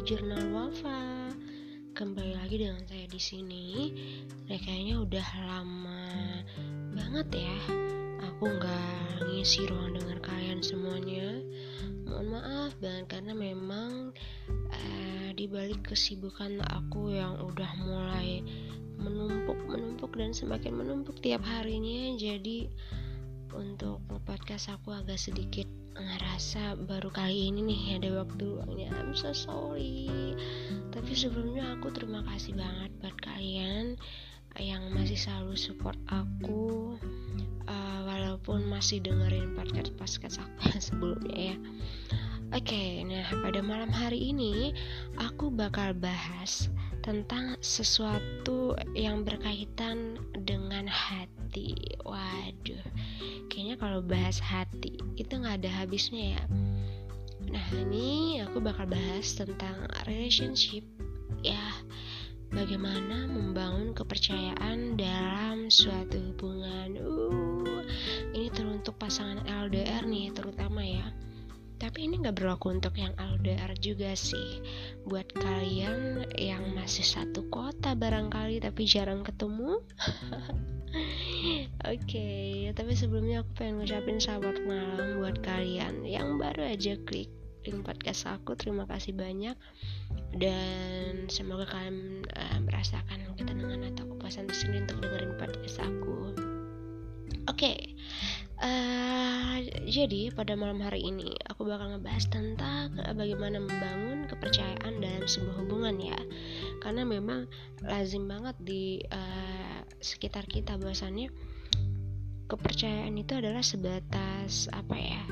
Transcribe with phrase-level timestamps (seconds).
[0.00, 1.28] Jurnal Wafa.
[1.92, 3.92] Kembali lagi dengan saya di sini.
[4.48, 6.08] Kayaknya udah lama
[6.96, 7.56] banget ya.
[8.24, 11.44] Aku nggak ngisi ruang dengar kalian semuanya.
[12.08, 14.16] Mohon maaf banget karena memang
[14.72, 18.40] uh, di balik kesibukan aku yang udah mulai
[18.96, 22.16] menumpuk menumpuk dan semakin menumpuk tiap harinya.
[22.16, 22.72] Jadi
[23.54, 25.66] untuk podcast aku agak sedikit
[25.98, 28.90] ngerasa baru kali ini nih ada waktu luangnya.
[28.96, 30.08] I'm so sorry.
[30.94, 33.98] Tapi sebelumnya aku terima kasih banget buat kalian
[34.58, 36.98] yang masih selalu support aku
[37.70, 41.56] uh, walaupun masih dengerin podcast podcast aku sebelumnya ya.
[42.50, 44.74] Oke, okay, nah pada malam hari ini
[45.22, 46.66] aku bakal bahas
[47.00, 51.74] tentang sesuatu yang berkaitan dengan hati.
[52.04, 52.84] Waduh,
[53.48, 56.42] kayaknya kalau bahas hati itu nggak ada habisnya ya.
[57.50, 60.84] Nah ini aku bakal bahas tentang relationship
[61.40, 61.74] ya
[62.52, 67.00] bagaimana membangun kepercayaan dalam suatu hubungan.
[67.00, 67.82] Uh,
[68.36, 71.10] ini teruntuk pasangan LDR nih terutama ya
[71.80, 74.60] tapi ini nggak berlaku untuk yang LDR juga sih
[75.08, 79.80] buat kalian yang masih satu kota barangkali tapi jarang ketemu
[81.86, 87.30] Oke, okay, tapi sebelumnya aku pengen ngucapin selamat malam buat kalian yang baru aja klik
[87.64, 88.58] link podcast aku.
[88.58, 89.56] Terima kasih banyak
[90.36, 96.34] dan semoga kalian uh, merasakan ketenangan atau kepuasan tersendiri untuk dengerin podcast aku.
[97.48, 97.78] Oke, okay,
[98.60, 105.64] Uh, jadi pada malam hari ini aku bakal ngebahas tentang bagaimana membangun kepercayaan dalam sebuah
[105.64, 106.20] hubungan ya.
[106.84, 107.48] Karena memang
[107.80, 111.32] lazim banget di uh, sekitar kita bahwasannya
[112.52, 115.22] kepercayaan itu adalah sebatas apa ya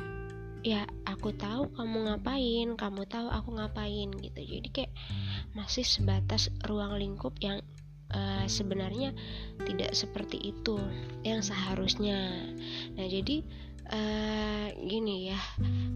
[0.62, 4.40] ya aku tahu kamu ngapain kamu tahu aku ngapain gitu.
[4.40, 4.92] Jadi kayak
[5.54, 7.62] masih sebatas ruang lingkup yang
[8.12, 9.12] uh, sebenarnya
[9.64, 10.78] tidak seperti itu
[11.24, 12.32] yang seharusnya.
[12.96, 13.44] Nah, jadi
[13.92, 15.40] uh, gini ya,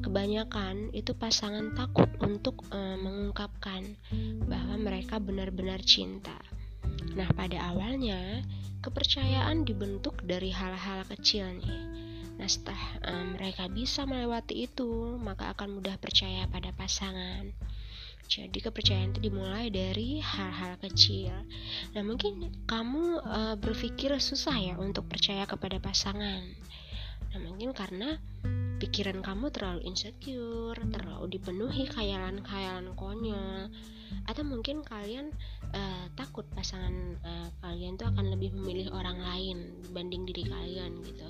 [0.04, 3.96] kebanyakan itu pasangan takut untuk uh, mengungkapkan
[4.48, 6.36] bahwa mereka benar-benar cinta.
[7.12, 8.44] Nah, pada awalnya
[8.82, 11.82] kepercayaan dibentuk dari hal-hal kecil nih.
[12.40, 17.54] Nah, setelah uh, mereka bisa melewati itu, maka akan mudah percaya pada pasangan.
[18.26, 21.34] Jadi kepercayaan itu dimulai dari hal-hal kecil.
[21.92, 26.40] Nah mungkin kamu uh, berpikir susah ya untuk percaya kepada pasangan.
[27.32, 28.16] Nah mungkin karena
[28.82, 33.70] pikiran kamu terlalu insecure, terlalu dipenuhi khayalan-khayalan konyol,
[34.26, 35.30] atau mungkin kalian
[35.72, 41.28] uh, takut pasangan uh, kalian tuh akan lebih memilih orang lain dibanding diri kalian gitu.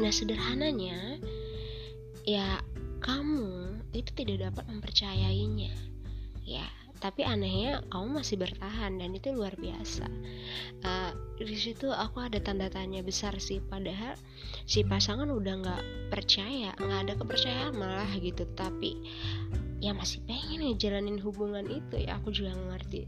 [0.00, 1.22] Nah sederhananya
[2.26, 2.58] ya
[3.04, 5.76] kamu itu tidak dapat mempercayainya.
[6.44, 6.64] Ya
[7.04, 10.08] tapi anehnya kamu masih bertahan dan itu luar biasa.
[10.80, 14.16] Uh, di situ aku ada tanda tanya besar sih padahal
[14.64, 18.48] si pasangan udah nggak percaya nggak ada kepercayaan malah gitu.
[18.56, 19.04] Tapi
[19.84, 23.04] ya masih pengen nih jalanin hubungan itu ya aku juga ngerti.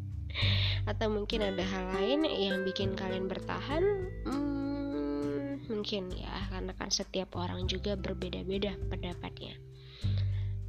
[0.90, 4.08] Atau mungkin ada hal lain yang bikin kalian bertahan
[5.82, 9.58] mungkin ya karena kan setiap orang juga berbeda-beda pendapatnya.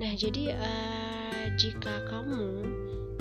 [0.02, 2.66] Nah jadi uh, jika kamu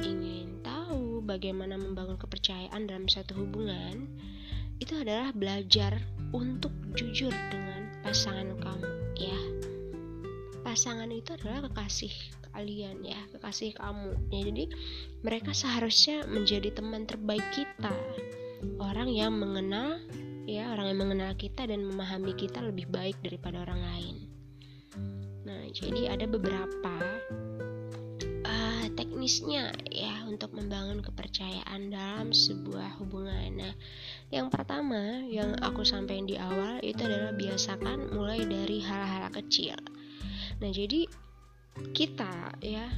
[0.01, 4.09] ingin tahu bagaimana membangun kepercayaan dalam satu hubungan
[4.81, 6.01] itu adalah belajar
[6.33, 8.89] untuk jujur dengan pasangan kamu
[9.21, 9.41] ya.
[10.65, 12.17] Pasangan itu adalah kekasih
[12.57, 14.17] kalian ya kekasih kamu.
[14.33, 14.65] Ya jadi
[15.21, 17.93] mereka seharusnya menjadi teman terbaik kita.
[18.81, 20.01] Orang yang mengenal
[20.47, 24.17] ya orang yang mengenal kita dan memahami kita lebih baik daripada orang lain.
[25.47, 26.95] Nah jadi ada beberapa
[28.43, 33.63] uh, teknisnya ya untuk membangun kepercayaan dalam sebuah hubungan.
[33.63, 33.75] Nah
[34.35, 39.79] yang pertama yang aku sampaikan di awal itu adalah biasakan mulai dari hal-hal kecil.
[40.59, 41.07] Nah jadi
[41.95, 42.91] kita ya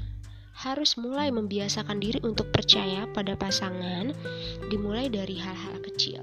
[0.55, 4.15] harus mulai membiasakan diri untuk percaya pada pasangan
[4.71, 6.23] dimulai dari hal-hal kecil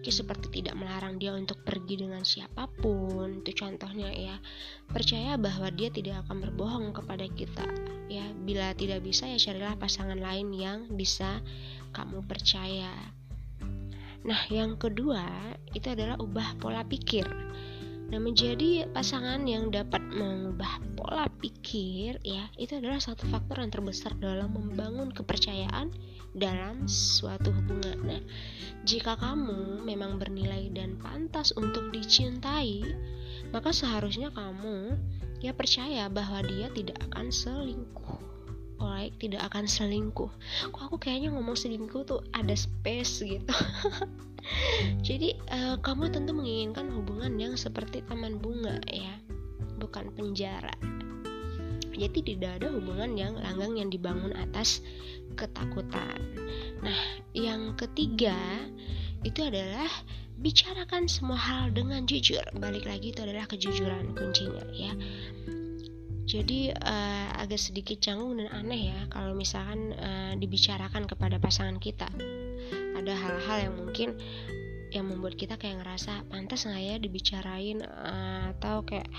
[0.00, 3.44] Oke, seperti tidak melarang dia untuk pergi dengan siapa pun.
[3.44, 4.40] Itu contohnya ya.
[4.88, 7.68] Percaya bahwa dia tidak akan berbohong kepada kita
[8.08, 8.24] ya.
[8.32, 11.44] Bila tidak bisa ya carilah pasangan lain yang bisa
[11.92, 12.92] kamu percaya.
[14.24, 17.24] Nah yang kedua itu adalah ubah pola pikir
[18.10, 24.18] Nah, menjadi pasangan yang dapat mengubah pola pikir ya, itu adalah satu faktor yang terbesar
[24.18, 25.94] dalam membangun kepercayaan
[26.34, 27.98] dalam suatu hubungan.
[28.02, 28.22] Nah,
[28.82, 32.82] jika kamu memang bernilai dan pantas untuk dicintai,
[33.54, 34.98] maka seharusnya kamu
[35.38, 38.29] ya percaya bahwa dia tidak akan selingkuh.
[38.80, 40.30] Like tidak akan selingkuh.
[40.72, 43.54] Kok aku kayaknya ngomong selingkuh tuh ada space gitu.
[45.06, 49.14] Jadi uh, kamu tentu menginginkan hubungan yang seperti taman bunga ya
[49.76, 50.74] bukan penjara.
[51.92, 54.80] Jadi tidak ada hubungan yang langgang yang dibangun atas
[55.36, 56.16] ketakutan.
[56.80, 57.00] Nah
[57.36, 58.36] yang ketiga
[59.20, 59.88] itu adalah
[60.40, 62.40] bicarakan semua hal dengan jujur.
[62.56, 64.96] Balik lagi itu adalah kejujuran kuncinya ya
[66.30, 72.06] jadi uh, agak sedikit canggung dan aneh ya kalau misalkan uh, dibicarakan kepada pasangan kita.
[72.94, 74.14] Ada hal-hal yang mungkin
[74.94, 79.10] yang membuat kita kayak ngerasa pantas nggak ya dibicarain uh, atau kayak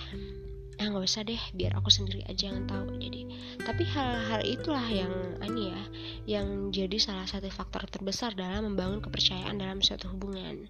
[0.79, 2.95] ya nggak usah deh biar aku sendiri aja yang tahu.
[2.95, 3.27] Jadi
[3.59, 5.11] tapi hal-hal itulah yang
[5.43, 5.83] ini ya
[6.29, 10.69] yang jadi salah satu faktor terbesar dalam membangun kepercayaan dalam suatu hubungan.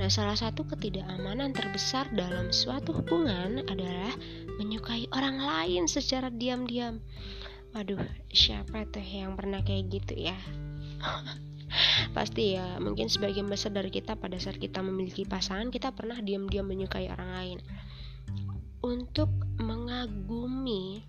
[0.00, 4.12] Nah salah satu ketidakamanan terbesar dalam suatu hubungan adalah
[4.56, 7.04] menyukai orang lain secara diam-diam.
[7.76, 8.00] Waduh
[8.32, 10.36] siapa tuh yang pernah kayak gitu ya?
[12.16, 16.64] Pasti ya mungkin sebagian besar dari kita pada saat kita memiliki pasangan kita pernah diam-diam
[16.64, 17.58] menyukai orang lain.
[18.80, 19.28] Untuk
[19.60, 21.04] mengagumi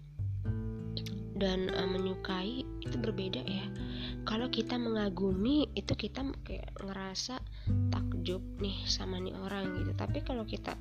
[1.37, 3.65] dan uh, menyukai itu berbeda ya.
[4.23, 7.39] Kalau kita mengagumi itu kita kayak ngerasa
[7.91, 9.91] takjub nih sama nih orang gitu.
[9.95, 10.75] Tapi kalau kita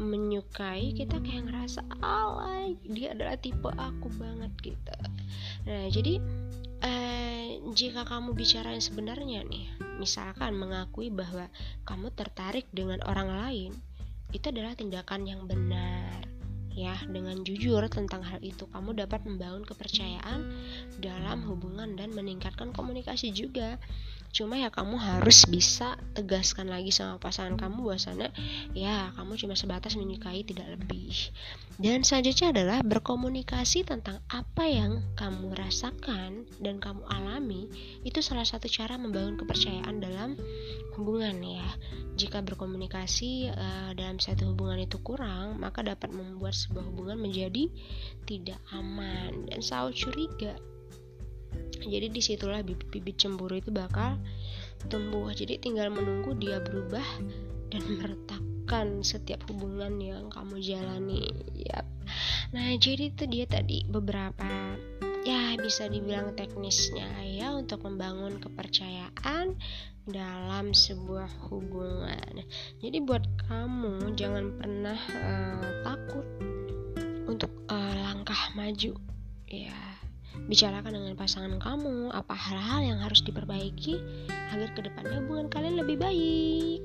[0.00, 4.94] menyukai kita kayak ngerasa alay dia adalah tipe aku banget gitu.
[5.68, 6.16] Nah jadi
[6.80, 9.68] eh, jika kamu bicara yang sebenarnya nih
[10.00, 11.52] misalkan mengakui bahwa
[11.84, 13.72] kamu tertarik dengan orang lain
[14.32, 16.39] itu adalah tindakan yang benar
[16.74, 20.46] ya dengan jujur tentang hal itu kamu dapat membangun kepercayaan
[21.02, 23.78] dalam hubungan dan meningkatkan komunikasi juga.
[24.30, 28.30] Cuma ya kamu harus bisa tegaskan lagi sama pasangan kamu bahwasannya
[28.78, 31.34] ya kamu cuma sebatas menyukai tidak lebih.
[31.82, 37.66] Dan selanjutnya adalah berkomunikasi tentang apa yang kamu rasakan dan kamu alami
[38.06, 40.38] itu salah satu cara membangun kepercayaan dalam
[40.94, 41.66] hubungan ya
[42.20, 47.72] jika berkomunikasi uh, dalam satu hubungan itu kurang maka dapat membuat sebuah hubungan menjadi
[48.28, 50.52] tidak aman dan selalu curiga.
[51.80, 54.20] Jadi di situlah bibit-bibit cemburu itu bakal
[54.92, 55.32] tumbuh.
[55.32, 57.04] Jadi tinggal menunggu dia berubah
[57.72, 61.24] dan meretakkan setiap hubungan yang kamu jalani.
[61.56, 61.88] Yap.
[62.52, 64.76] Nah jadi itu dia tadi beberapa
[65.26, 69.54] ya bisa dibilang teknisnya ya untuk membangun kepercayaan
[70.08, 72.44] dalam sebuah hubungan.
[72.80, 76.26] Jadi buat kamu jangan pernah uh, takut
[77.28, 78.96] untuk uh, langkah maju
[79.50, 79.90] ya
[80.46, 83.98] Bicarakan dengan pasangan kamu apa hal-hal yang harus diperbaiki
[84.54, 86.80] agar ke depannya hubungan kalian lebih baik.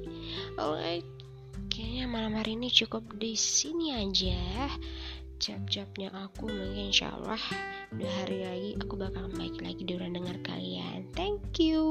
[0.58, 1.06] Alright,
[1.70, 4.70] kayaknya malam hari ini cukup di sini aja.
[5.36, 7.42] Jab-jabnya aku mungkin insya Allah
[7.92, 11.12] dua hari lagi aku bakal baik lagi dengan dengar kalian.
[11.12, 11.86] Thank you.